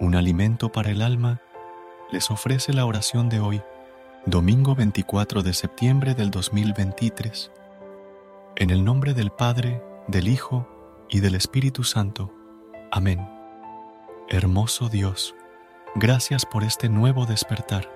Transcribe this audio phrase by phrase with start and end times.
[0.00, 1.40] Un alimento para el alma
[2.10, 3.62] les ofrece la oración de hoy,
[4.26, 7.52] domingo 24 de septiembre del 2023.
[8.56, 10.68] En el nombre del Padre, del Hijo
[11.08, 12.32] y del Espíritu Santo.
[12.90, 13.28] Amén.
[14.28, 15.36] Hermoso Dios,
[15.94, 17.88] gracias por este nuevo despertar.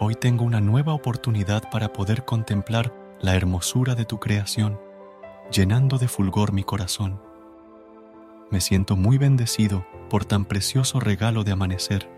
[0.00, 4.80] Hoy tengo una nueva oportunidad para poder contemplar la hermosura de tu creación,
[5.52, 7.22] llenando de fulgor mi corazón.
[8.50, 12.08] Me siento muy bendecido por tan precioso regalo de amanecer,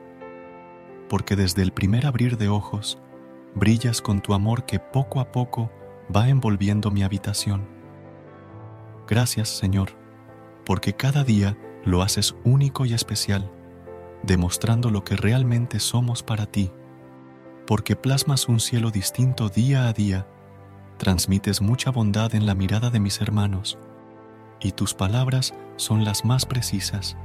[1.08, 2.98] porque desde el primer abrir de ojos
[3.54, 5.70] brillas con tu amor que poco a poco
[6.14, 7.66] va envolviendo mi habitación.
[9.06, 9.90] Gracias, Señor,
[10.64, 13.50] porque cada día lo haces único y especial,
[14.22, 16.70] demostrando lo que realmente somos para ti,
[17.66, 20.26] porque plasmas un cielo distinto día a día,
[20.98, 23.78] transmites mucha bondad en la mirada de mis hermanos,
[24.60, 27.16] y tus palabras son las más precisas.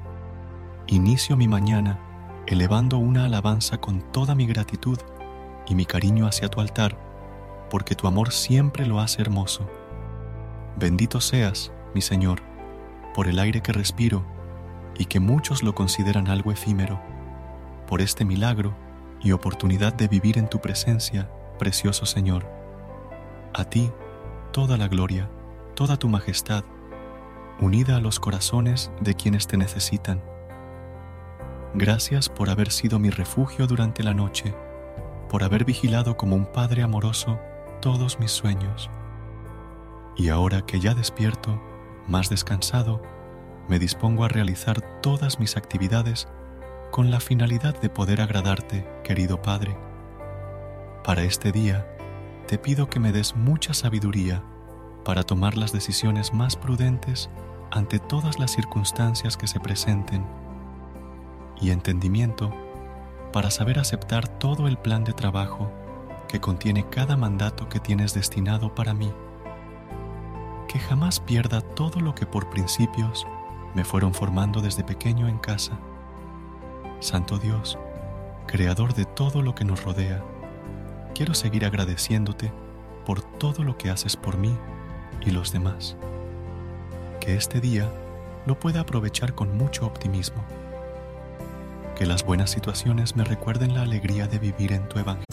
[0.88, 2.00] Inicio mi mañana
[2.46, 5.00] elevando una alabanza con toda mi gratitud
[5.68, 6.98] y mi cariño hacia tu altar,
[7.70, 9.68] porque tu amor siempre lo hace hermoso.
[10.78, 12.42] Bendito seas, mi Señor,
[13.14, 14.26] por el aire que respiro
[14.98, 17.00] y que muchos lo consideran algo efímero,
[17.88, 18.76] por este milagro
[19.22, 22.46] y oportunidad de vivir en tu presencia, precioso Señor.
[23.54, 23.92] A ti
[24.52, 25.30] toda la gloria,
[25.76, 26.64] toda tu majestad,
[27.60, 30.22] unida a los corazones de quienes te necesitan.
[31.74, 34.54] Gracias por haber sido mi refugio durante la noche,
[35.30, 37.40] por haber vigilado como un Padre amoroso
[37.82, 38.90] todos mis sueños.
[40.16, 41.62] Y ahora que ya despierto,
[42.08, 43.02] más descansado,
[43.68, 46.28] me dispongo a realizar todas mis actividades
[46.92, 49.76] con la finalidad de poder agradarte, querido Padre.
[51.04, 51.88] Para este día,
[52.48, 54.44] te pido que me des mucha sabiduría
[55.04, 57.30] para tomar las decisiones más prudentes
[57.72, 60.26] ante todas las circunstancias que se presenten
[61.60, 62.54] y entendimiento
[63.32, 65.72] para saber aceptar todo el plan de trabajo
[66.28, 69.12] que contiene cada mandato que tienes destinado para mí.
[70.68, 73.28] Que jamás pierda todo lo que por principios
[73.76, 75.78] me fueron formando desde pequeño en casa.
[77.00, 77.78] Santo Dios,
[78.48, 80.24] Creador de todo lo que nos rodea,
[81.16, 82.52] quiero seguir agradeciéndote
[83.06, 84.56] por todo lo que haces por mí
[85.26, 85.96] y los demás.
[87.20, 87.90] Que este día
[88.46, 90.44] lo pueda aprovechar con mucho optimismo
[91.94, 95.33] que las buenas situaciones me recuerden la alegría de vivir en tu evangelio.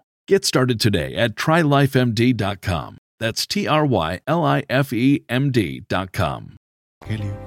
[0.27, 2.97] Get started today at trylifemd.com.
[3.19, 6.55] That's T R Y L I F E M D.com.
[7.03, 7.37] Evangelio,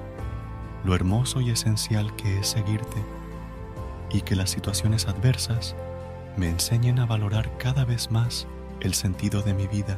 [0.83, 2.97] lo hermoso y esencial que es seguirte
[4.11, 5.75] y que las situaciones adversas
[6.37, 8.45] me enseñen a valorar cada vez más
[8.81, 9.97] el sentido de mi vida.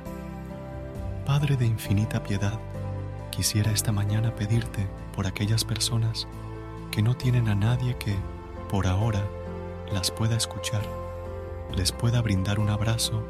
[1.25, 2.59] Padre de infinita piedad,
[3.31, 6.27] quisiera esta mañana pedirte por aquellas personas
[6.91, 8.15] que no tienen a nadie que,
[8.69, 9.23] por ahora,
[9.91, 11.06] las pueda escuchar
[11.75, 13.23] les pueda brindar un abrazo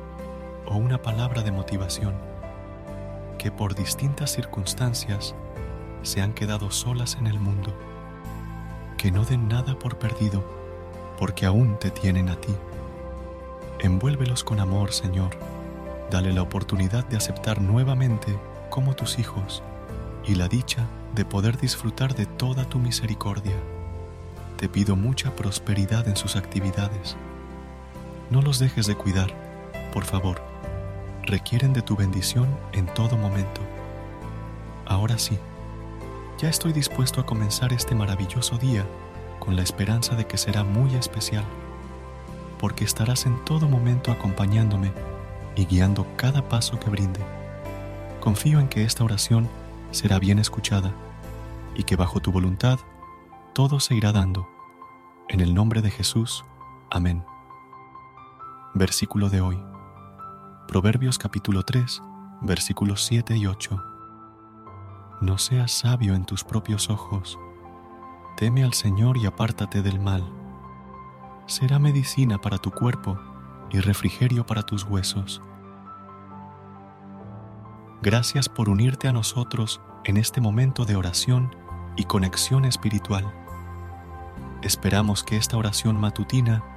[0.66, 2.16] o una palabra de motivación,
[3.38, 5.36] que por distintas circunstancias
[6.04, 7.74] se han quedado solas en el mundo,
[8.98, 10.44] que no den nada por perdido,
[11.18, 12.54] porque aún te tienen a ti.
[13.80, 15.32] Envuélvelos con amor, Señor.
[16.10, 18.38] Dale la oportunidad de aceptar nuevamente
[18.70, 19.62] como tus hijos
[20.26, 23.56] y la dicha de poder disfrutar de toda tu misericordia.
[24.58, 27.18] Te pido mucha prosperidad en sus actividades
[28.30, 29.34] no los dejes de cuidar,
[29.94, 30.42] por favor.
[31.24, 33.62] Requieren de tu bendición en todo momento.
[34.86, 35.38] Ahora sí,
[36.38, 38.86] ya estoy dispuesto a comenzar este maravilloso día
[39.40, 41.44] con la esperanza de que será muy especial,
[42.60, 44.92] porque estarás en todo momento acompañándome
[45.56, 47.20] y guiando cada paso que brinde.
[48.20, 49.50] Confío en que esta oración
[49.92, 50.94] será bien escuchada
[51.76, 52.80] y que bajo tu voluntad
[53.54, 54.48] todo se irá dando.
[55.30, 56.46] En el nombre de Jesús.
[56.90, 57.24] Amén.
[58.80, 59.58] Versículo de hoy.
[60.68, 62.00] Proverbios capítulo 3,
[62.42, 63.84] versículos 7 y 8.
[65.22, 67.40] No seas sabio en tus propios ojos.
[68.36, 70.32] Teme al Señor y apártate del mal.
[71.48, 73.20] Será medicina para tu cuerpo
[73.72, 75.42] y refrigerio para tus huesos.
[78.04, 81.56] Gracias por unirte a nosotros en este momento de oración
[81.96, 83.26] y conexión espiritual.
[84.62, 86.77] Esperamos que esta oración matutina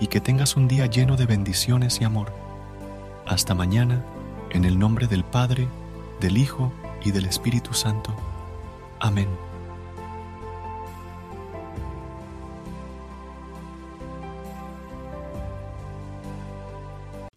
[0.00, 2.32] y que tengas un día lleno de bendiciones y amor.
[3.26, 4.04] Hasta mañana,
[4.50, 5.68] en el nombre del Padre,
[6.20, 6.72] del Hijo
[7.04, 8.14] y del Espíritu Santo.
[9.00, 9.28] Amén.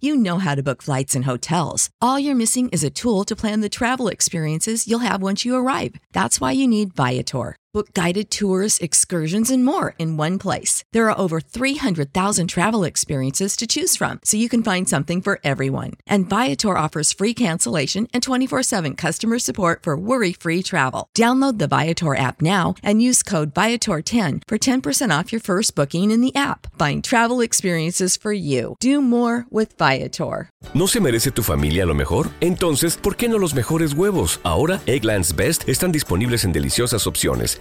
[0.04, 1.92] You know how to book flights and hotels.
[2.02, 5.56] All you're missing is a tool to plan the travel experiences you'll have once you
[5.56, 5.94] arrive.
[6.12, 7.56] That's why you need Viator.
[7.74, 10.84] Book guided tours, excursions, and more in one place.
[10.92, 15.40] There are over 300,000 travel experiences to choose from, so you can find something for
[15.44, 15.92] everyone.
[16.08, 21.08] And Viator offers free cancellation and 24 7 customer support for worry free travel.
[21.16, 26.10] Download the Viator app now and use code Viator10 for 10% off your first booking
[26.10, 26.68] in the app.
[26.78, 28.76] Find travel experiences for you.
[28.80, 29.92] Do more with Viator.
[29.92, 30.50] Viator.
[30.74, 32.30] ¿No se merece tu familia lo mejor?
[32.40, 34.40] Entonces, ¿por qué no los mejores huevos?
[34.44, 37.61] Ahora, Egglands Best están disponibles en deliciosas opciones.